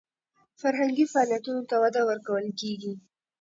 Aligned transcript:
فرهنګي 0.59 1.05
فعالیتونو 1.13 1.61
ته 1.69 1.75
وده 1.83 2.01
ورکول 2.09 2.45
کیږي. 2.59 2.93